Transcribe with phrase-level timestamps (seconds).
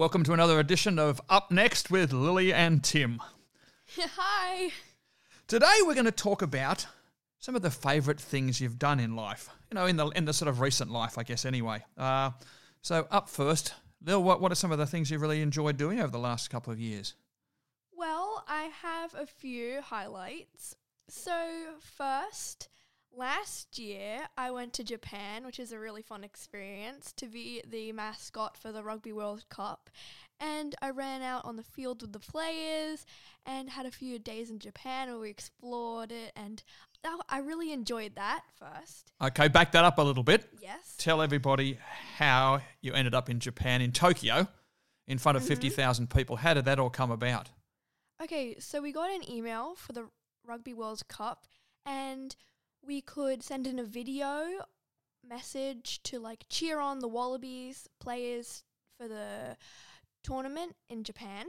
[0.00, 3.20] Welcome to another edition of Up Next with Lily and Tim.
[3.98, 4.70] Hi.
[5.46, 6.86] Today we're going to talk about
[7.38, 9.50] some of the favourite things you've done in life.
[9.70, 11.44] You know, in the in the sort of recent life, I guess.
[11.44, 12.30] Anyway, uh,
[12.80, 16.00] so up first, Lil, what what are some of the things you've really enjoyed doing
[16.00, 17.12] over the last couple of years?
[17.94, 20.76] Well, I have a few highlights.
[21.08, 22.70] So, first,
[23.16, 27.92] last year I went to Japan, which is a really fun experience, to be the
[27.92, 29.90] mascot for the Rugby World Cup.
[30.38, 33.04] And I ran out on the field with the players
[33.44, 36.32] and had a few days in Japan where we explored it.
[36.34, 36.62] And
[37.28, 39.12] I really enjoyed that first.
[39.20, 40.48] Okay, back that up a little bit.
[40.62, 40.94] Yes.
[40.98, 41.78] Tell everybody
[42.16, 44.48] how you ended up in Japan, in Tokyo,
[45.06, 45.48] in front of Mhm.
[45.48, 46.36] 50,000 people.
[46.36, 47.50] How did that all come about?
[48.22, 50.10] Okay, so we got an email for the
[50.44, 51.46] Rugby World Cup
[51.84, 52.36] and
[52.86, 54.44] we could send in a video
[55.28, 58.64] message to like cheer on the Wallabies players
[58.96, 59.56] for the
[60.22, 61.46] tournament in Japan.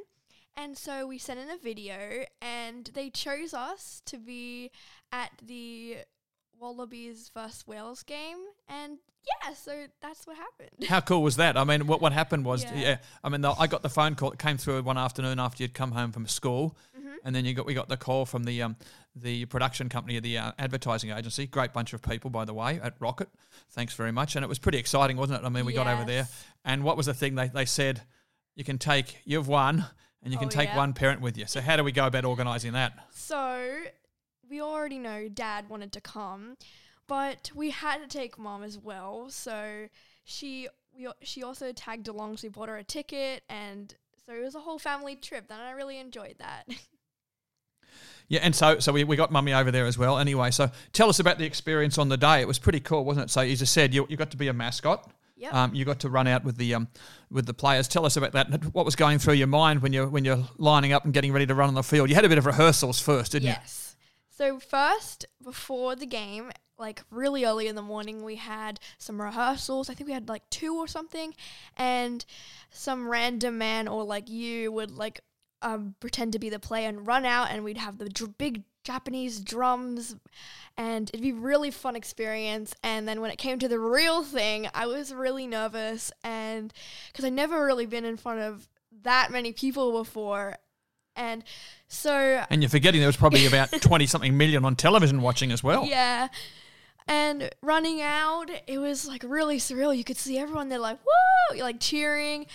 [0.56, 4.72] And so we sent in a video and they chose us to be
[5.12, 5.98] at the
[6.62, 8.38] Wallabies versus Wales game
[8.70, 8.98] and
[9.44, 10.88] yeah, so that's what happened.
[10.88, 11.56] How cool was that?
[11.58, 12.76] I mean, what what happened was, yeah.
[12.76, 12.98] Yeah.
[13.24, 14.32] I mean, the, I got the phone call.
[14.32, 17.16] It came through one afternoon after you'd come home from school, Mhm.
[17.24, 18.76] and then you got we got the call from the um
[19.16, 21.46] the production company of the uh, advertising agency.
[21.46, 23.30] Great bunch of people, by the way, at Rocket.
[23.72, 25.46] Thanks very much, and it was pretty exciting, wasn't it?
[25.46, 26.28] I mean, we got over there,
[26.66, 28.02] and what was the thing they they said?
[28.56, 29.86] You can take you've won,
[30.24, 30.78] and you can Oh, take yeah.
[30.78, 31.46] one parent with you.
[31.46, 32.94] So how do we go about organising that?
[33.14, 33.84] So
[34.52, 36.58] we already know dad wanted to come,
[37.08, 39.30] but we had to take mom as well.
[39.30, 39.88] So
[40.26, 42.38] she we she also tagged along.
[42.38, 45.46] So we bought her a ticket, and so it was a whole family trip.
[45.50, 46.66] And I really enjoyed that.
[48.28, 50.18] Yeah, and so so we, we got mummy over there as well.
[50.18, 52.40] Anyway, so tell us about the experience on the day.
[52.40, 53.30] It was pretty cool, wasn't it?
[53.30, 55.12] So as I said, you, you got to be a mascot.
[55.36, 55.54] yep.
[55.54, 56.88] Um, you got to run out with the um,
[57.30, 57.90] with the players.
[57.90, 58.74] Tell us about that.
[58.74, 61.46] What was going through your mind when you when you're lining up and getting ready
[61.46, 62.08] to run on the field?
[62.08, 63.56] You had a bit of rehearsals first, didn't you?
[63.60, 63.91] yes.
[64.42, 69.88] So first, before the game, like really early in the morning, we had some rehearsals.
[69.88, 71.36] I think we had like two or something,
[71.78, 72.26] and
[72.72, 75.20] some random man or like you would like
[75.62, 78.64] um, pretend to be the player and run out, and we'd have the dr- big
[78.84, 80.16] Japanese drums,
[80.76, 82.74] and it'd be really fun experience.
[82.82, 86.74] And then when it came to the real thing, I was really nervous, and
[87.12, 88.68] because I never really been in front of
[89.04, 90.56] that many people before,
[91.16, 91.44] and
[91.88, 92.44] so?
[92.50, 95.86] And you're forgetting there was probably about twenty something million on television watching as well.
[95.86, 96.28] yeah.
[97.08, 99.96] And running out, it was like really surreal.
[99.96, 102.46] You could see everyone there like, whoa, like cheering.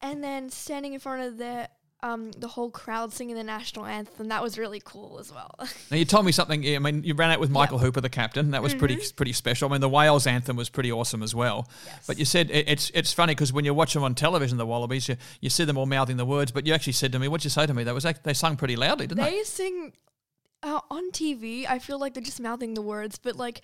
[0.00, 1.68] And then standing in front of the
[2.02, 4.28] um the whole crowd singing the national anthem.
[4.28, 5.58] That was really cool as well.
[5.90, 6.64] Now you told me something.
[6.74, 8.52] I mean, you ran out with Michael Hooper, the captain.
[8.52, 9.68] That was pretty pretty special.
[9.68, 11.68] I mean, the Wales anthem was pretty awesome as well.
[11.84, 12.06] Yes.
[12.06, 14.66] But you said it, it's it's funny because when you watch them on television, the
[14.66, 16.50] Wallabies, you, you see them all mouthing the words.
[16.50, 18.56] But you actually said to me, "What'd you say to me?" That was they sung
[18.56, 19.30] pretty loudly, didn't they?
[19.30, 19.92] they sing
[20.62, 21.66] uh, on TV.
[21.68, 23.60] I feel like they're just mouthing the words, but like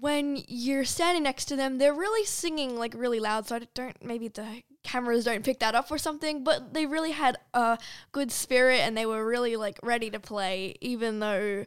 [0.00, 3.46] when you're standing next to them, they're really singing like really loud.
[3.46, 7.12] So I don't maybe the cameras don't pick that up or something, but they really
[7.12, 7.78] had a
[8.12, 11.64] good spirit and they were really like ready to play, even though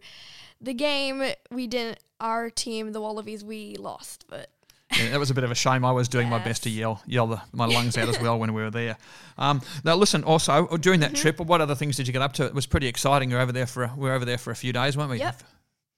[0.61, 1.99] the game we didn't.
[2.21, 4.49] Our team, the Wallabies, we lost, but
[4.97, 5.83] Yeah, that was a bit of a shame.
[5.83, 8.53] I was doing my best to yell yell the, my lungs out as well when
[8.53, 8.95] we were there.
[9.37, 10.23] Um, now, listen.
[10.23, 11.13] Also, during Mm-hmm.
[11.13, 12.45] that trip, what other things did you get up to?
[12.45, 13.31] It was pretty exciting.
[13.31, 15.19] Were over there for a, we were over there for a few days, weren't we?
[15.19, 15.43] Yep.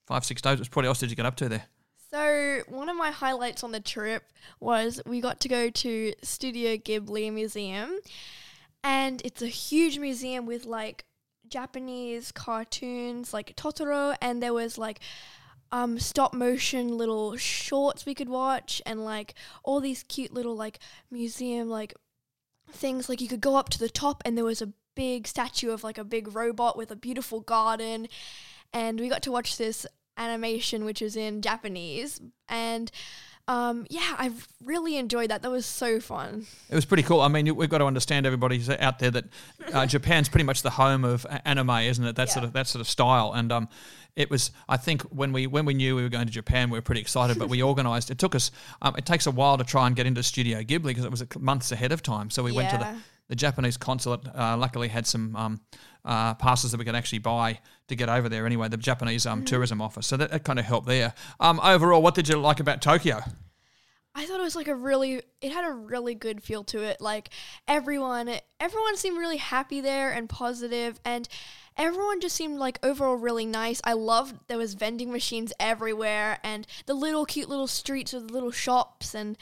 [0.07, 0.53] Five six days.
[0.53, 1.66] It was What else did you get up to there?
[2.09, 4.23] So one of my highlights on the trip
[4.62, 8.00] was we got to go to Studio Ghibli Museum,
[8.81, 11.03] and it's a huge museum with like
[11.50, 15.01] Japanese cartoons like Totoro, and there was like
[15.73, 19.34] um stop motion little shorts we could watch, and like
[19.66, 20.79] all these cute little like
[21.11, 21.93] museum like
[22.72, 23.09] things.
[23.09, 25.84] Like you could go up to the top, and there was a big statue of
[25.84, 28.08] like a big robot with a beautiful garden,
[28.72, 29.85] and we got to watch this
[30.17, 32.19] animation which is in Japanese
[32.49, 32.91] and
[33.49, 35.41] um, yeah, I've really enjoyed that.
[35.41, 36.46] That was so fun.
[36.69, 37.22] It was pretty cool.
[37.22, 39.25] I mean, we've got to understand everybody out there that
[39.73, 42.17] uh, Japan's pretty much the home of anime, isn't it?
[42.17, 43.31] That sort of that sort of style.
[43.34, 43.69] And um,
[44.17, 44.52] it was.
[44.67, 46.99] I think when we when we knew we were going to Japan, we were pretty
[46.99, 47.40] excited.
[47.40, 48.11] But we organised.
[48.11, 48.52] It took us.
[48.81, 51.23] Um, it takes a while to try and get into Studio Ghibli because it was
[51.40, 52.29] months ahead of time.
[52.29, 52.97] So we went to the
[53.29, 54.28] the Japanese consulate.
[54.35, 55.61] Uh, luckily, had some um,
[56.07, 57.59] uh, passes that we could actually buy
[57.89, 58.45] to get over there.
[58.45, 60.07] Anyway, the Japanese um, tourism office.
[60.07, 61.13] So that, that kind of helped there.
[61.39, 63.19] Um, overall, what did you like about Tokyo?
[64.15, 66.99] I thought it was like a really it had a really good feel to it.
[66.99, 67.29] Like
[67.67, 71.29] everyone everyone seemed really happy there and positive and
[71.77, 73.79] everyone just seemed like overall really nice.
[73.83, 78.49] I loved there was vending machines everywhere and the little cute little streets with little
[78.49, 79.37] shops and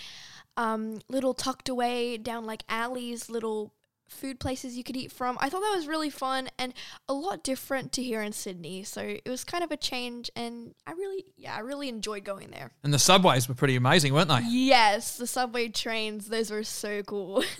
[0.57, 3.71] um, little tucked away down like alleys, little
[4.07, 5.37] food places you could eat from.
[5.39, 6.73] I thought that was really fun and
[7.07, 8.83] a lot different to here in Sydney.
[8.83, 12.51] So it was kind of a change and I really yeah, I really enjoyed going
[12.51, 12.71] there.
[12.83, 14.41] And the subways were pretty amazing, weren't they?
[14.47, 17.43] Yes, the subway trains, those were so cool.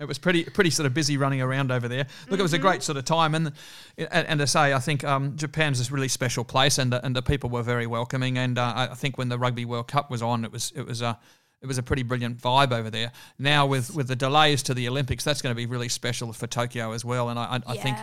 [0.00, 1.98] It was pretty pretty sort of busy running around over there.
[1.98, 2.34] Look, mm-hmm.
[2.34, 3.52] it was a great sort of time, and
[3.96, 7.16] and, and to say, I think um, Japan's a really special place, and the, and
[7.16, 8.38] the people were very welcoming.
[8.38, 11.02] And uh, I think when the Rugby World Cup was on, it was it was
[11.02, 11.14] a uh,
[11.60, 13.12] it was a pretty brilliant vibe over there.
[13.38, 16.46] Now with, with the delays to the Olympics, that's going to be really special for
[16.46, 17.28] Tokyo as well.
[17.30, 17.96] And I, I, I think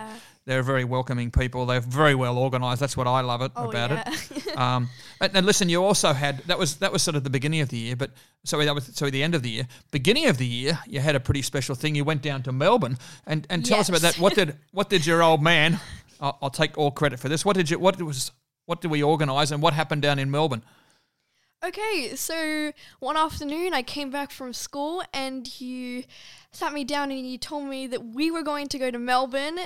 [0.46, 1.66] they're very welcoming people.
[1.66, 2.80] They're very well organised.
[2.80, 4.04] That's what I love it oh, about yeah.
[4.06, 4.56] it.
[4.56, 4.88] um,
[5.20, 7.68] and, and, listen, you also had that was that was sort of the beginning of
[7.68, 8.12] the year, but
[8.44, 9.68] sorry, that was sorry the end of the year.
[9.90, 11.94] Beginning of the year, you had a pretty special thing.
[11.94, 13.90] You went down to Melbourne and, and tell yes.
[13.90, 14.20] us about that.
[14.20, 15.80] What did what did your old man?
[16.20, 17.44] I'll, I'll take all credit for this.
[17.44, 18.30] What did you what was
[18.66, 20.62] what did we organise and what happened down in Melbourne?
[21.64, 26.04] Okay, so one afternoon I came back from school and you
[26.52, 29.58] sat me down and you told me that we were going to go to Melbourne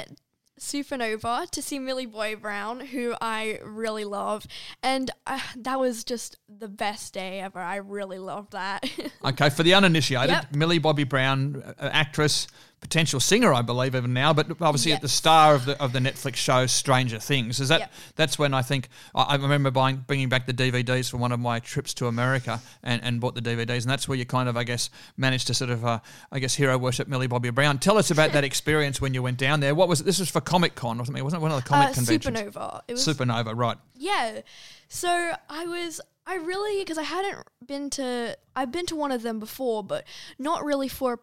[0.60, 4.46] Supernova to see Millie Bobby Brown, who I really love.
[4.82, 7.58] And uh, that was just the best day ever.
[7.58, 8.88] I really loved that.
[9.24, 10.54] okay, for the uninitiated, yep.
[10.54, 12.46] Millie Bobby Brown, uh, actress,
[12.80, 14.96] potential singer, I believe, even now, but obviously yes.
[14.96, 17.60] at the star of the of the Netflix show Stranger Things.
[17.60, 17.92] Is that yep.
[18.16, 21.40] that's when I think I, I remember buying bringing back the DVDs for one of
[21.40, 24.56] my trips to America and, and bought the DVDs, and that's where you kind of
[24.56, 26.00] I guess managed to sort of uh,
[26.32, 27.78] I guess hero worship Millie Bobby Brown.
[27.78, 29.74] Tell us about that experience when you went down there.
[29.74, 30.04] What was it?
[30.04, 31.22] This was for Comic Con or something?
[31.22, 32.36] Wasn't it one of the comic uh, conventions?
[32.36, 32.80] Supernova.
[32.88, 33.76] It was Supernova, right?
[33.96, 34.40] Yeah.
[34.88, 39.22] So I was I really because I hadn't been to I've been to one of
[39.22, 40.04] them before, but
[40.38, 41.18] not really for a.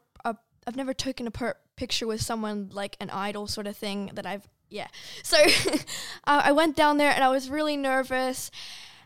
[0.68, 4.26] I've never taken a per- picture with someone like an idol sort of thing that
[4.26, 4.88] I've yeah.
[5.24, 5.38] So
[6.26, 8.52] I went down there and I was really nervous.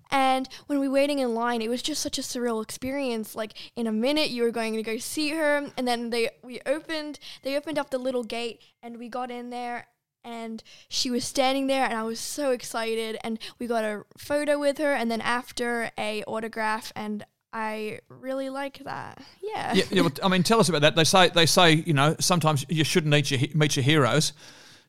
[0.10, 3.36] And when we were waiting in line, it was just such a surreal experience.
[3.36, 6.60] Like in a minute, you were going to go see her, and then they we
[6.66, 9.88] opened they opened up the little gate, and we got in there,
[10.24, 13.18] and she was standing there, and I was so excited.
[13.24, 18.50] And we got a photo with her, and then after a autograph, and I really
[18.50, 19.21] like that.
[19.42, 19.74] Yeah.
[19.74, 19.83] Yeah.
[19.92, 20.95] yeah well, I mean, tell us about that.
[20.95, 24.33] They say they say you know sometimes you shouldn't meet your meet your heroes,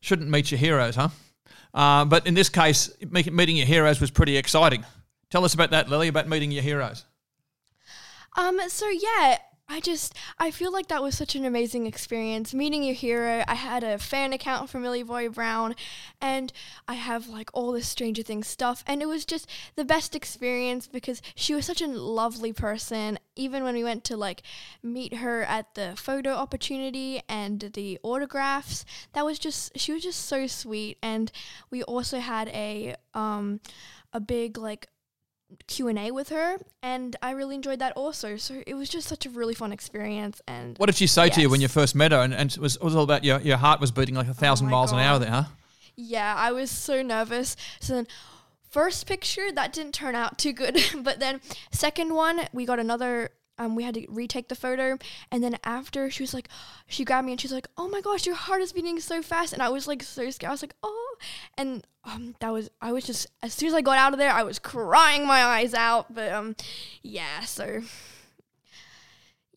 [0.01, 1.09] shouldn't meet your heroes, huh?
[1.75, 4.85] Uh, but in this case, meeting your heroes was pretty exciting.
[5.31, 7.05] Tell us about that, Lily, about meeting your heroes.
[8.37, 8.61] Um.
[8.69, 9.39] So yeah,
[9.73, 13.43] I just I feel like that was such an amazing experience meeting your hero.
[13.49, 15.75] I had a fan account for Millie Bobby Brown,
[16.21, 16.53] and
[16.87, 20.87] I have like all this Stranger Things stuff, and it was just the best experience
[20.87, 23.19] because she was such a lovely person.
[23.35, 24.43] Even when we went to like
[24.83, 28.85] meet her at the photo opportunity and the autographs,
[29.15, 30.99] that was just she was just so sweet.
[31.03, 31.33] And
[31.71, 33.61] we also had a um
[34.13, 34.89] a big like
[35.67, 38.37] Q&A with her and I really enjoyed that also.
[38.37, 41.35] So it was just such a really fun experience and What did she say yes.
[41.37, 43.25] to you when you first met her and, and it was it was all about
[43.25, 44.99] your your heart was beating like a oh thousand oh miles God.
[44.99, 45.45] an hour there, huh?
[45.97, 47.57] Yeah, I was so nervous.
[47.81, 48.07] So then
[48.71, 51.41] first picture that didn't turn out too good, but then
[51.71, 54.99] second one we got another um, we had to retake the photo.
[55.31, 56.49] And then after she was like
[56.87, 59.53] she grabbed me and she's like oh my gosh your heart is beating so fast.
[59.53, 60.49] And i was like so scared.
[60.49, 61.17] I was like oh.
[61.57, 64.33] And um, that was i was just as soon as i got out of there
[64.33, 66.15] i was crying my eyes out.
[66.15, 66.57] But um
[67.03, 67.83] yeah so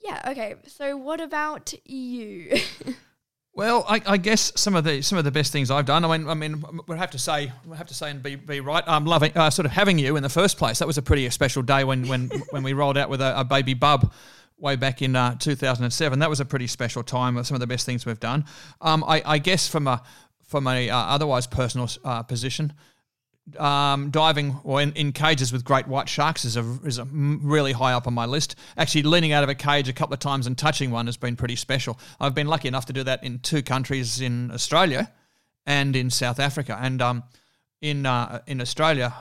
[0.03, 0.55] yeah okay.
[0.67, 2.57] So what about you
[3.55, 6.03] Well, I, I, guess some of the some of the best things I've done.
[6.03, 8.59] I mean, I mean, we have to say, we have to say, and be, be
[8.59, 8.83] right.
[8.85, 10.79] I'm loving uh, sort of having you in the first place.
[10.79, 13.45] That was a pretty special day when when when we rolled out with a, a
[13.45, 14.11] baby bub
[14.57, 16.19] way back in uh, 2007.
[16.19, 17.41] That was a pretty special time.
[17.45, 18.43] Some of the best things we've done.
[18.81, 20.03] Um, I, I, guess from a
[20.43, 22.73] from a uh, otherwise personal uh, position,
[23.57, 27.73] um, diving or in, in, cages with great white sharks is a is a really
[27.73, 28.55] high up on my list.
[28.75, 31.35] Actually, leaning out of a cage a couple of times and touching one has been
[31.35, 31.99] pretty special.
[32.19, 35.11] I've been lucky enough to do that in two countries in Australia
[35.65, 36.77] and in South Africa.
[36.81, 37.23] And um,
[37.81, 39.13] in uh, in Australia,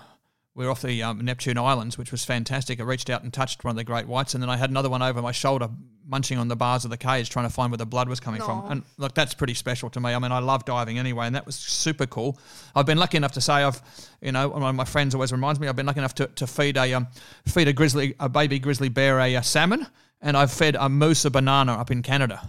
[0.54, 2.78] we are off the um, Neptune Islands, which was fantastic.
[2.78, 4.88] I reached out and touched one of the great whites, and then I had another
[4.88, 5.68] one over my shoulder,
[6.06, 8.40] munching on the bars of the cage, trying to find where the blood was coming
[8.40, 8.46] Aww.
[8.46, 8.70] from.
[8.70, 10.14] And look, that's pretty special to me.
[10.14, 12.38] I mean, I love diving anyway, and that was super cool.
[12.76, 13.82] I've been lucky enough to say I've,
[14.20, 16.46] you know, one of my friends always reminds me, I've been lucky enough to, to
[16.46, 17.08] feed a um,
[17.46, 19.88] feed a grizzly, a baby grizzly bear a, a salmon,
[20.20, 22.48] and I've fed a moose a banana up in Canada.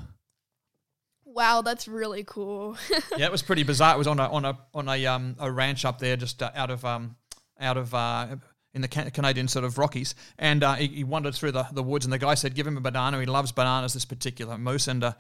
[1.26, 2.78] Wow, that's really cool.
[3.18, 3.96] yeah, it was pretty bizarre.
[3.96, 6.52] It was on a on a on a um a ranch up there, just uh,
[6.56, 7.16] out of um
[7.60, 8.36] out of uh,
[8.74, 12.06] in the Canadian sort of Rockies, and uh, he, he wandered through the, the woods,
[12.06, 13.94] and the guy said, "Give him a banana." He loves bananas.
[13.94, 15.14] This particular moose, and uh,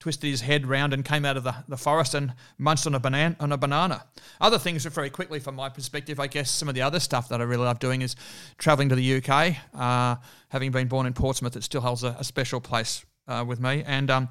[0.00, 3.00] twisted his head round and came out of the, the forest and munched on a
[3.00, 4.04] banana on a banana.
[4.40, 7.40] Other things very quickly from my perspective, I guess some of the other stuff that
[7.40, 8.16] I really love doing is
[8.58, 9.56] travelling to the UK.
[9.74, 10.16] Uh,
[10.48, 13.84] having been born in Portsmouth, it still holds a, a special place uh, with me,
[13.86, 14.28] and um,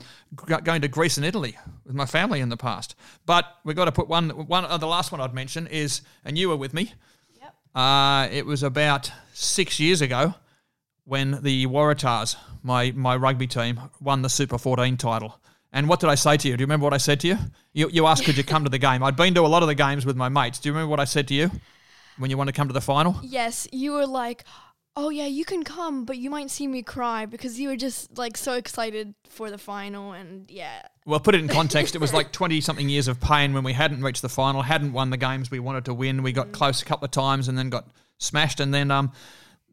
[0.48, 2.96] g- going to Greece and Italy with my family in the past.
[3.25, 6.38] But we've got to put one one uh, the last one I'd mention is, and
[6.38, 6.94] you were with me.
[7.76, 10.34] Uh, it was about six years ago
[11.06, 15.40] when the Waratahs, my my rugby team, won the Super 14 title.
[15.72, 16.58] And what did I say to you?
[16.58, 17.38] Do you remember what I said to you?
[17.74, 19.04] You, you asked, could you come to the game?
[19.04, 20.58] I'd been to a lot of the games with my mates.
[20.60, 21.52] Do you remember what I said to you
[22.18, 23.20] when you wanted to come to the final?
[23.22, 24.46] Yes, you were like,
[24.96, 28.17] "Oh yeah, you can come, but you might see me cry because you were just
[28.17, 31.96] like so excited for the final." And yeah, Well, put it in context.
[31.96, 34.93] It was like 20 something years of pain when we hadn't reached the final, hadn't
[34.93, 36.24] won the games we wanted to win.
[36.24, 38.60] We got close a couple of times and then got smashed.
[38.60, 39.12] And then um,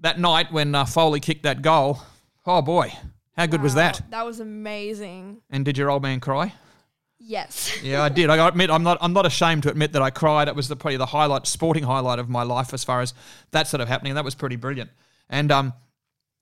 [0.00, 2.00] that night when uh, Foley kicked that goal,
[2.46, 2.92] oh boy,
[3.37, 4.00] how good was that?
[4.11, 5.42] That was amazing.
[5.50, 6.52] And did your old man cry?
[7.18, 7.73] Yes.
[7.82, 8.30] Yeah, I did.
[8.30, 8.99] I admit, I'm not.
[9.00, 10.49] I'm not ashamed to admit that I cried.
[10.49, 13.14] It was the, probably the highlight, sporting highlight of my life as far as
[13.52, 14.14] that sort of happening.
[14.14, 14.90] That was pretty brilliant.
[15.28, 15.73] And um,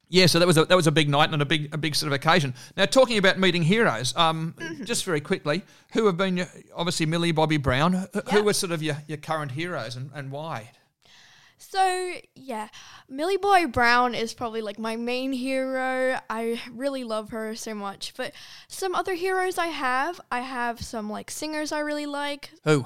[0.08, 1.94] yeah, so that was a, that was a big night and a big a big
[1.94, 2.54] sort of occasion.
[2.76, 5.62] Now, talking about meeting heroes, um, just very quickly,
[5.92, 7.92] who have been your, obviously Millie Bobby Brown?
[8.12, 10.70] Who, who were sort of your, your current heroes and, and why?
[11.70, 12.68] So yeah,
[13.08, 16.18] Millie Boy Brown is probably like my main hero.
[16.30, 18.14] I really love her so much.
[18.16, 18.32] But
[18.68, 22.50] some other heroes I have, I have some like singers I really like.
[22.64, 22.84] Who?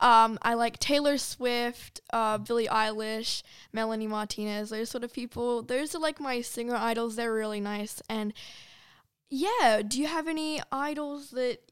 [0.00, 3.42] Um, I like Taylor Swift, uh, Billie Eilish,
[3.72, 4.70] Melanie Martinez.
[4.70, 5.62] Those sort of people.
[5.62, 7.16] Those are like my singer idols.
[7.16, 8.02] They're really nice.
[8.08, 8.32] And
[9.30, 11.65] yeah, do you have any idols that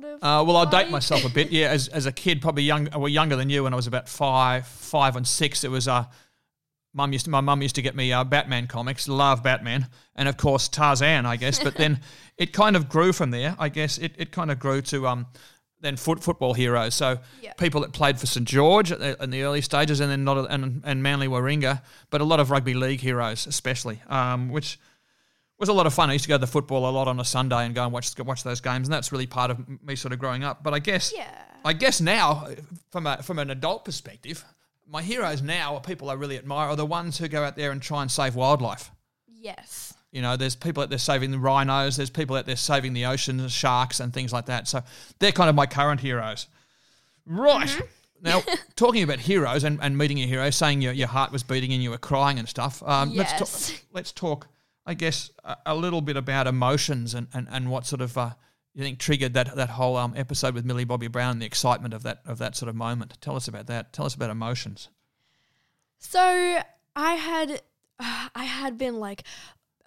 [0.00, 0.22] sort of?
[0.22, 1.50] Uh, well, I'll date myself a bit.
[1.50, 4.08] Yeah, as, as a kid, probably young, well, younger than you, when I was about
[4.08, 5.64] five, five and six.
[5.64, 6.04] It was uh,
[6.94, 9.08] mum used to, my mum used to get me uh, Batman comics.
[9.08, 11.62] Love Batman, and of course Tarzan, I guess.
[11.62, 12.00] But then
[12.38, 13.56] it kind of grew from there.
[13.58, 15.26] I guess it, it kind of grew to um,
[15.80, 16.94] then foot, football heroes.
[16.94, 17.52] So Yeah.
[17.54, 20.36] people that played for St George at the, in the early stages, and then not
[20.38, 24.78] a, and and Manly Warringah, but a lot of rugby league heroes, especially, um, which
[25.58, 26.10] was a lot of fun.
[26.10, 27.92] I used to go to the football a lot on a Sunday and go and
[27.92, 30.62] watch watch those games, and that's really part of me sort of growing up.
[30.62, 31.30] But I guess Yeah.
[31.64, 32.48] I guess now,
[32.90, 34.44] from a from an adult perspective,
[34.88, 37.70] my heroes now are people I really admire are the ones who go out there
[37.72, 38.90] and try and save wildlife.
[39.28, 39.94] Yes.
[40.12, 43.06] You know, there's people out there saving the rhinos, there's people out there saving the
[43.06, 44.68] oceans, sharks, and things like that.
[44.68, 44.82] So
[45.18, 46.46] they're kind of my current heroes.
[47.26, 47.66] Right.
[47.68, 47.84] Mm-hmm.
[48.22, 48.42] Now,
[48.76, 51.82] talking about heroes and, and meeting a hero, saying your, your heart was beating and
[51.82, 52.82] you were crying and stuff.
[52.84, 53.68] Um, let's, Yes.
[53.70, 54.48] talk, let's talk,
[54.86, 58.30] I guess, a, a little bit about emotions and, and, and what sort of uh,
[58.74, 61.94] you think triggered that that whole um, episode with Millie Bobby Brown and the excitement
[61.94, 63.18] of that of that sort of moment.
[63.20, 63.92] Tell us about that.
[63.92, 64.90] Tell us about emotions.
[65.98, 66.60] So
[66.94, 67.62] I had
[67.98, 69.24] I had been like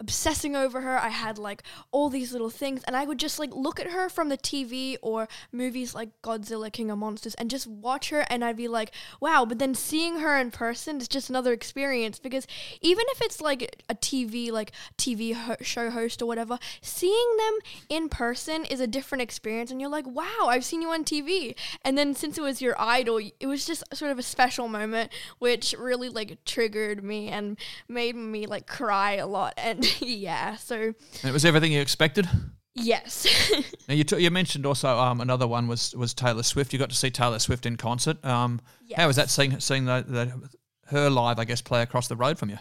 [0.00, 0.98] obsessing over her.
[0.98, 4.08] I had like all these little things and I would just like look at her
[4.08, 8.44] from the TV or movies like Godzilla King of Monsters and just watch her and
[8.44, 12.46] I'd be like, "Wow." But then seeing her in person is just another experience because
[12.80, 17.58] even if it's like a TV like TV ho- show host or whatever, seeing them
[17.88, 21.54] in person is a different experience and you're like, "Wow, I've seen you on TV."
[21.84, 25.12] And then since it was your idol, it was just sort of a special moment
[25.38, 30.76] which really like triggered me and made me like cry a lot and yeah, so
[30.76, 30.94] And
[31.24, 32.28] it was everything you expected.
[32.74, 33.26] yes.
[33.88, 36.72] Now you, t- you mentioned also um, another one was was Taylor Swift.
[36.72, 38.24] You got to see Taylor Swift in concert.
[38.24, 38.60] Um,
[38.94, 40.48] How was that seeing seeing the, the
[40.94, 41.40] her live?
[41.40, 42.58] I guess play across the road from you.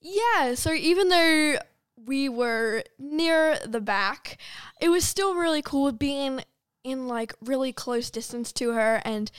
[0.00, 1.56] Yeah, so even though
[2.06, 4.38] we were near the back,
[4.80, 6.42] it was still really cool being
[6.84, 9.32] in like really close distance to her and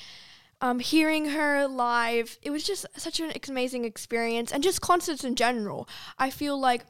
[0.61, 2.37] um, hearing her live.
[2.41, 5.87] It was just such an amazing experience and just concerts in general.
[6.17, 6.85] I feel like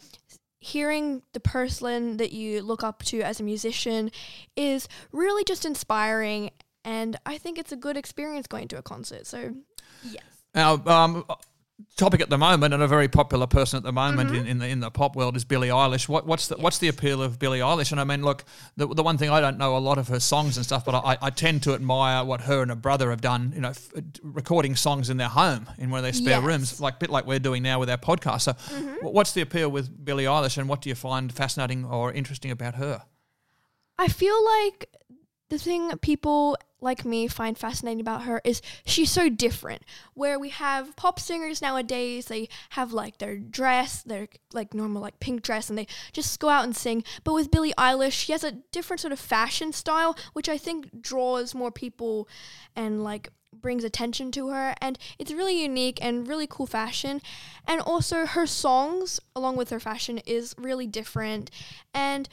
[0.59, 4.11] hearing the person that you look up to as a musician
[4.55, 6.51] is really just inspiring
[6.83, 9.27] and I think it's a good experience going to a concert.
[9.27, 9.53] So,
[10.03, 10.23] yes.
[10.55, 11.25] Now, um,
[11.95, 14.39] topic at the moment and a very popular person at the moment mm-hmm.
[14.39, 16.07] in, in the in the pop world is Billie Eilish.
[16.07, 17.91] What what's the what's the appeal of Billie Eilish?
[17.91, 18.43] And I mean, look,
[18.77, 20.95] the, the one thing I don't know a lot of her songs and stuff, but
[20.95, 23.51] I, I tend to admire what her and her brother have done.
[23.55, 26.43] You know, f- uh, recording songs in their home in one of their spare Yes.
[26.43, 28.41] rooms, like bit like we're doing now with our podcast.
[28.41, 29.05] So, mm-hmm.
[29.05, 32.51] wh- what's the appeal with Billie Eilish, and what do you find fascinating or interesting
[32.51, 33.03] about her?
[33.97, 34.89] I feel like
[35.49, 39.83] the thing people like me find fascinating about her is she's so different.
[40.13, 45.19] Where we have pop singers nowadays, they have like their dress, their like normal like
[45.19, 47.03] pink dress, and they just go out and sing.
[47.23, 51.01] But with Billie Eilish, she has a different sort of fashion style, which I think
[51.01, 52.27] draws more people
[52.75, 53.29] and like
[53.61, 57.21] brings attention to her and it's really unique and really cool fashion
[57.67, 61.49] and also her songs along with her fashion is really different
[61.93, 62.29] and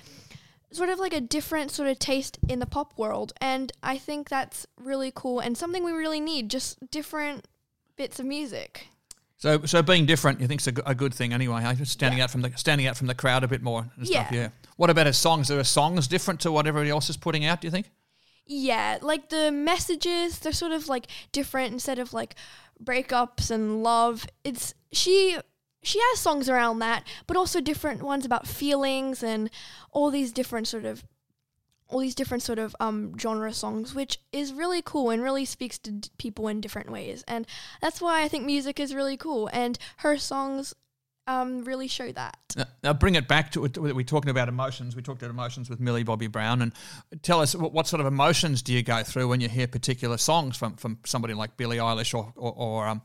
[0.76, 4.28] sort of like a different sort of taste in the pop world and i think
[4.28, 7.46] that's really cool and something we really need just different
[7.96, 8.86] bits of music
[9.38, 11.60] So, so being different, you think's a, g- a good thing anyway.
[11.62, 11.74] Huh?
[11.74, 14.28] Just standing out from the standing out from the crowd a bit more and stuff.
[14.32, 14.40] Yeah.
[14.40, 14.48] Yeah.
[14.80, 15.50] What about his songs?
[15.50, 17.60] Are her songs different to what everybody else is putting out?
[17.60, 17.90] Do you think?
[18.46, 22.34] Yeah, like the messages, they're sort of like different instead of like
[22.82, 24.26] breakups and love.
[24.42, 25.36] It's she
[25.82, 29.50] she has songs around that, but also different ones about feelings and
[29.92, 31.04] all these different sort of
[31.88, 35.78] all these different sort of um genre songs, which is really cool and really speaks
[35.78, 37.22] to d- people in different ways.
[37.28, 37.46] And
[37.80, 40.74] that's why I think music is really cool and her songs
[41.28, 42.38] um really show that.
[42.56, 43.60] Now, now bring it back to.
[43.60, 44.96] We're talking about emotions.
[44.96, 46.72] We talked about emotions with Millie Bobby Brown, and
[47.22, 50.16] tell us what, what sort of emotions do you go through when you hear particular
[50.18, 53.02] songs from, from somebody like Billie Eilish or or, or um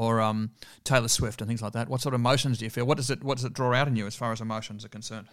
[0.00, 0.50] or um
[0.82, 1.90] Taylor Swift and things like that.
[1.90, 2.86] What sort of emotions do you feel?
[2.86, 4.88] What does it what does it draw out in you as far as emotions are
[4.88, 5.28] concerned?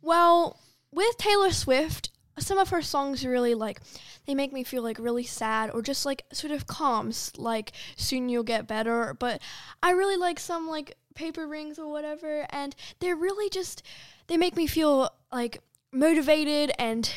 [0.00, 0.58] Well,
[0.90, 3.80] with Taylor Swift, some of her songs really like
[4.26, 8.30] they make me feel like really sad or just like sort of calms like soon
[8.30, 9.42] you'll get better but
[9.82, 13.82] i really like some like paper rings or whatever and they're really just
[14.28, 15.58] they make me feel like
[15.92, 17.12] motivated and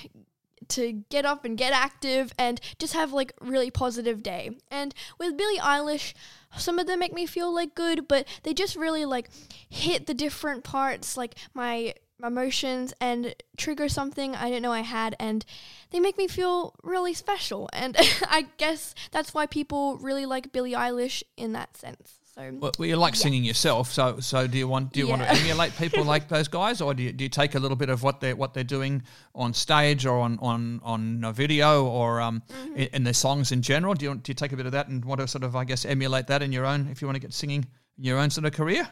[0.69, 4.51] to get up and get active and just have like really positive day.
[4.69, 6.13] And with Billie Eilish,
[6.57, 9.29] some of them make me feel like good, but they just really like
[9.69, 11.93] hit the different parts, like my
[12.23, 15.43] emotions and trigger something I didn't know I had and
[15.91, 17.69] they make me feel really special.
[17.73, 17.97] And
[18.29, 22.19] I guess that's why people really like Billie Eilish in that sense.
[22.35, 25.21] So Well, well, you like singing yourself, so so do you want do you want
[25.21, 27.89] to emulate people like those guys, or do you, do you take a little bit
[27.89, 29.03] of what they what they're doing
[29.35, 32.75] on stage or on on on a video or um Mm-hmm.
[32.75, 33.93] in, in their songs in general?
[33.93, 35.63] Do you do you take a bit of that and want to sort of I
[35.63, 38.31] guess emulate that in your own if you want to get singing in your own
[38.31, 38.87] sort of career?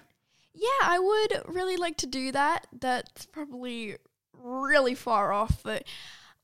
[0.54, 2.68] Yeah, I would really like to do that.
[2.80, 3.96] That's probably
[4.44, 5.84] really far off, but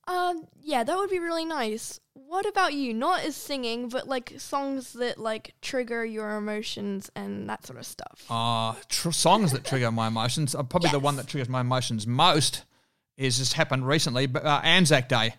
[0.07, 1.99] um, yeah, that would be really nice.
[2.27, 2.93] What about you?
[2.93, 7.85] Not as singing, but like songs that like trigger your emotions and that sort of
[7.85, 8.25] stuff.
[8.29, 10.53] Uh, tr- songs that trigger my emotions.
[10.53, 12.65] Uh, probably the one that triggers my emotions most
[13.15, 15.35] is just happened recently, but uh, Anzac Day.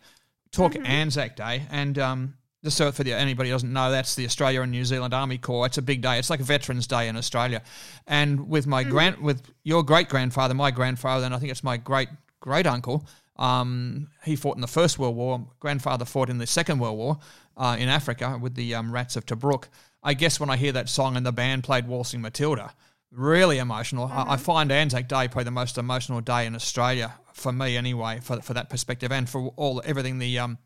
[0.50, 4.24] Talk Anzac Day, and um, just so for the, anybody who doesn't know, that's the
[4.24, 5.66] Australia and New Zealand Army Corps.
[5.66, 6.18] It's a big day.
[6.18, 7.62] It's like a Veterans Day in Australia,
[8.06, 11.76] and with my grand, with your great grandfather, my grandfather, and I think it's my
[11.76, 12.08] great
[12.40, 13.06] great uncle.
[13.38, 15.46] Um, he fought in the First World War.
[15.60, 17.18] Grandfather fought in the Second World War
[17.56, 19.64] uh, in Africa with the um, Rats of Tobruk.
[20.02, 22.72] I guess when I hear that song and the band played Waltzing Matilda,
[23.10, 24.06] really emotional.
[24.12, 28.20] I, I find Anzac Day probably the most emotional day in Australia for me, anyway,
[28.22, 30.58] for for that perspective, and for all everything the um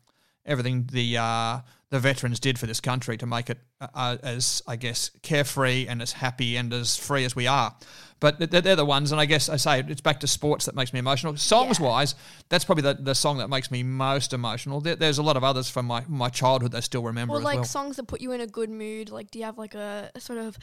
[0.45, 4.61] everything the uh, the veterans did for this country to make it uh, uh, as
[4.67, 7.75] I guess carefree and as happy and as free as we are.
[8.19, 10.75] But they're, they're the ones, and I guess I say it's back to sports that
[10.75, 11.35] makes me emotional.
[11.35, 11.87] Songs Yeah.
[11.87, 12.15] wise,
[12.47, 14.79] that's probably the, the song that makes me most emotional.
[14.79, 17.39] There, there's a lot of others from my, my childhood that I still remember Or
[17.39, 17.63] as like well.
[17.65, 19.09] songs that put you in a good mood.
[19.09, 20.57] Like, do you have like a, a sort of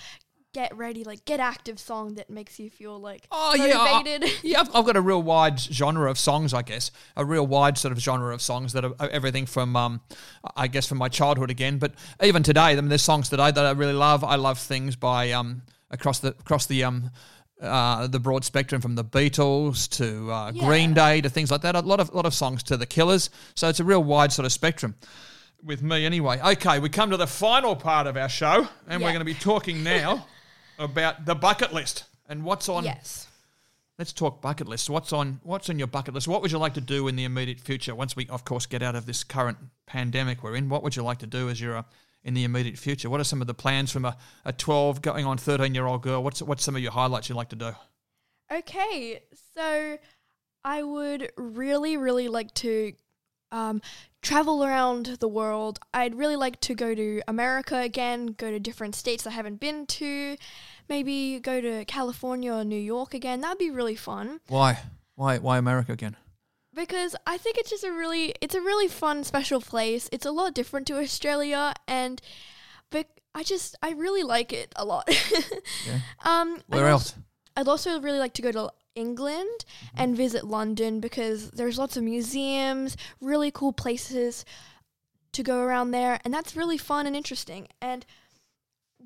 [0.53, 4.61] get ready, like get active song that makes you feel like Oh yeah, I, yeah.
[4.61, 6.91] I've, I've got a real wide genre of songs, I guess.
[7.17, 10.01] A real wide sort of genre of songs that are everything from, um,
[10.57, 11.79] I guess, from my childhood again.
[11.79, 14.25] But even today, I mean, there's songs today that I really love.
[14.25, 17.11] I love things by um, across the across the um,
[17.61, 21.75] uh, the broad spectrum from the Beatles to uh, Green Day to things like that.
[21.75, 23.31] A lot of lot of songs to the Killers.
[23.55, 24.97] So it's a real wide sort of spectrum.
[25.63, 26.41] With me, anyway.
[26.41, 29.35] Okay, we come to the final part of our show, and we're going to be
[29.35, 30.27] talking now
[30.81, 33.29] about the bucket list and what's on yes.
[33.99, 34.89] Let's talk bucket list.
[34.89, 36.27] What's on What's on your bucket list?
[36.27, 37.95] What would you like to do in the immediate future?
[37.95, 41.03] Once we, of course, get out of this current pandemic we're in, what would you
[41.03, 41.83] like to do as you're uh,
[42.25, 43.11] in the immediate future?
[43.11, 44.17] What are some of the plans from a,
[44.47, 46.25] a 12 going on 13 year old girl?
[46.25, 47.73] What's What's some of your highlights you'd like to do?
[48.51, 49.23] Okay,
[49.55, 49.99] so
[50.65, 52.95] I would really, really like to
[53.53, 53.81] um,
[54.23, 55.79] travel around the world.
[55.93, 59.87] I'd really like to go to America again, go to different states I haven't been
[59.87, 60.37] to,
[60.89, 63.41] maybe go to California or New York again.
[63.41, 64.81] That'd be really fun Why?
[65.15, 65.39] Why?
[65.39, 66.17] Why America again?
[66.73, 70.09] because I think it's just a really, it's a really fun, special place.
[70.13, 72.23] It's a lot different to Australia, and
[72.91, 75.09] but I just, I really like it a lot.
[75.87, 76.01] Yeah.
[76.25, 77.15] Um, Where I'd else?
[77.57, 80.03] I'd also really like to go to England Mm-hmm.
[80.03, 84.45] and visit London because there's lots of museums, really cool places
[85.33, 87.69] to go around there, and that's really fun and interesting.
[87.81, 88.05] And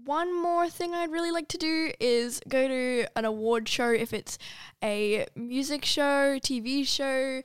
[0.04, 4.12] one more thing I'd really like to do is go to an award show if
[4.12, 4.38] it's
[4.82, 7.42] a music show, TV show.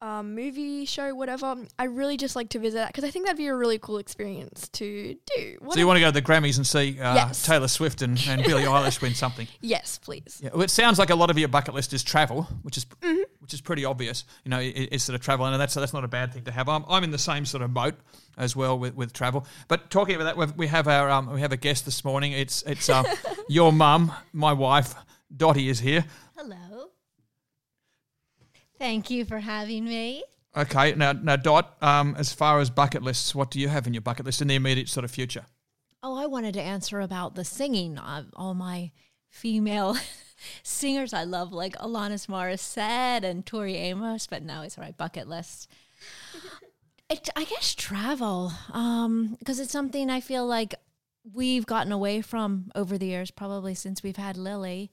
[0.00, 3.36] Um, movie show, whatever, I really just like to visit that because I think that'd
[3.38, 5.56] be a really cool experience to do.
[5.60, 7.44] What So you want to go to the Grammys and see uh, Yes.
[7.44, 9.48] Taylor Swift and, and Billie Eilish win something?
[9.60, 10.40] yes, please.
[10.42, 12.84] Yeah, well, it sounds like a lot of your bucket list is travel, which is
[13.02, 13.22] Mm-hmm.
[13.40, 14.24] which is pretty obvious.
[14.44, 16.50] You know, it, it's sort of travel, and that's that's not a bad thing to
[16.52, 16.68] have.
[16.68, 17.94] I'm, I'm in the same sort of boat
[18.36, 19.46] as well with, with travel.
[19.68, 22.32] But talking about that, we've, we have our um, we have a guest this morning.
[22.32, 23.02] It's it's uh,
[23.48, 24.94] your mum, my wife,
[25.36, 26.04] Dottie is here.
[26.36, 26.77] Hello.
[28.78, 30.24] Thank you for having me.
[30.56, 33.94] Okay, now now Dot, um, as far as bucket lists, what do you have in
[33.94, 35.46] your bucket list in the immediate sort of future?
[36.02, 37.98] Oh, I wanted to answer about the singing.
[37.98, 38.92] Uh, all my
[39.28, 39.96] female
[40.62, 44.96] singers I love, like Alanis Morissette and Tori Amos, but no, it's all right.
[44.96, 45.70] Bucket list.
[47.10, 50.74] It, I guess travel, because it's something I feel like
[51.32, 54.90] we've gotten away from over the years, probably since we've had Lily.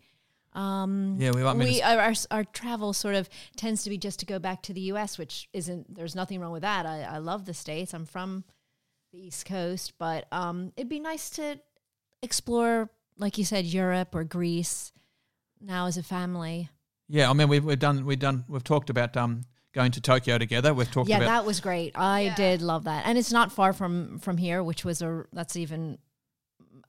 [0.56, 1.44] Um, Yeah, we.
[1.44, 4.26] I mean, we it's- our, our our travel sort of tends to be just to
[4.26, 5.94] go back to the U.S., which isn't.
[5.94, 6.86] There's nothing wrong with that.
[6.86, 7.94] I, I love the states.
[7.94, 8.44] I'm from
[9.12, 11.60] the East Coast, but um, it'd be nice to
[12.22, 14.92] explore, like you said, Europe or Greece
[15.62, 16.70] now as a family.
[17.08, 19.42] yeah, I mean, we've we've done we've done we've talked about um
[19.74, 20.74] going to Tokyo together.
[20.74, 21.92] We've talked yeah, about that was great.
[21.96, 22.36] I Yeah.
[22.36, 25.98] did love that, and it's not far from from here, which was a that's even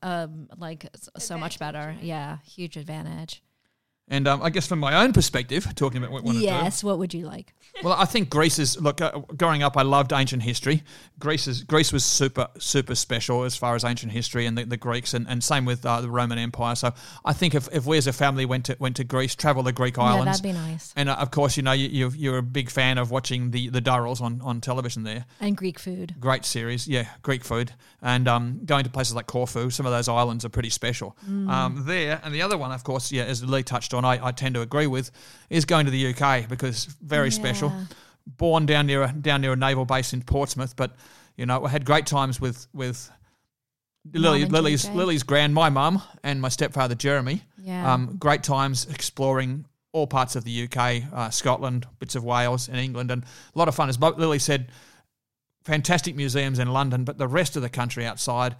[0.02, 1.78] um like s- so much better.
[1.80, 3.42] Advantage, Yeah, huge advantage.
[4.08, 6.46] And um, I guess from my own perspective, talking about what we want to do.
[6.46, 6.84] Yes.
[6.84, 7.52] What would you like?
[7.82, 9.00] Well, I think Greece is look.
[9.00, 10.82] Uh, growing up, I loved ancient history.
[11.18, 14.76] Greece is Greece was super super special as far as ancient history and the, the
[14.78, 16.74] Greeks, and, and same with uh, the Roman Empire.
[16.76, 19.62] So I think if, if we as a family went to went to Greece, travel
[19.62, 20.94] the Greek Yeah, islands, that'd be nice.
[20.96, 23.68] and uh, of course, you know you, you you're a big fan of watching the
[23.68, 25.26] the Durrells on on television there.
[25.40, 26.14] And Greek food.
[26.18, 29.68] Great series, yeah, Greek food, and um, going to places like Corfu.
[29.68, 31.14] Some of those islands are pretty special.
[31.26, 34.32] Um, there, and the other one, of course, yeah, as Lee touched on, I, I
[34.32, 35.10] tend to agree with,
[35.48, 37.72] is going to the UK because very special.
[38.26, 40.96] Born down near a, down near a naval base in Portsmouth, but
[41.36, 43.08] you know, I had great times with with
[44.12, 44.94] Lily, Lily's JJ.
[44.94, 47.42] Lily's grand, my mum, and my stepfather Jeremy.
[47.58, 47.92] Yeah.
[47.92, 52.78] Um, great times exploring all parts of the UK, uh, Scotland, bits of Wales, and
[52.78, 53.88] England, and a lot of fun.
[53.88, 54.68] As Lily said,
[55.64, 58.56] fantastic museums in London, but the rest of the country outside,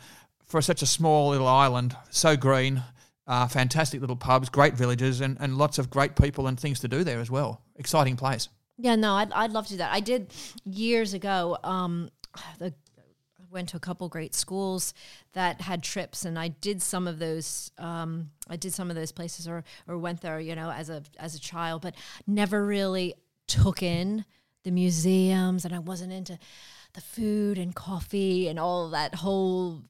[0.47, 2.83] for such a small little island, so green,
[3.27, 6.89] uh, fantastic little pubs, great villages, and, and lots of great people and things to
[6.89, 7.63] do there as well.
[7.77, 8.49] Exciting place.
[8.79, 9.93] Yeah, no, I'd, I'd love to do that.
[9.93, 10.33] I did
[10.65, 11.59] years ago.
[11.65, 12.11] Um,
[12.59, 14.95] the, I went to a couple great schools
[15.33, 17.71] that had trips, and I did some of those.
[17.79, 21.03] Um, I did some of those places, or or went there, you know, as a
[21.19, 21.95] as a child, but
[22.27, 23.15] never really
[23.47, 24.25] took in
[24.65, 26.39] the museums, and I wasn't into
[26.97, 29.83] the food and coffee and all that whole,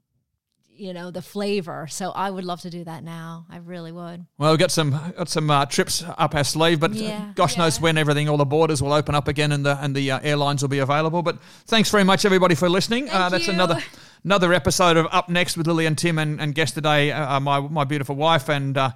[0.79, 1.87] you know, the flavor.
[1.89, 3.47] So I would love to do that now.
[3.51, 4.27] I really would.
[4.39, 7.33] Well, we've got some got some uh, trips up our sleeve, but uh, Yeah.
[7.35, 10.11] gosh knows when everything, all the borders will open up again, and the and the
[10.11, 11.23] uh, airlines will be available.
[11.23, 13.09] But thanks very much, everybody, for listening.
[13.11, 13.53] uh, that's you.
[13.53, 13.79] another
[14.25, 17.41] another episode of Up Next with Lily and Tim, and, and guest today, uh, uh,
[17.41, 18.91] my my beautiful wife and uh,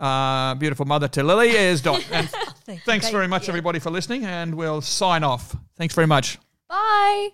[0.00, 2.04] uh, beautiful mother to Lily is Dot.
[2.12, 3.52] And thanks thank very much, you.
[3.52, 5.54] everybody, for listening, and we'll sign off.
[5.78, 6.38] Thanks very much.
[6.68, 7.28] Bye.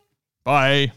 [0.44, 0.92] Bye.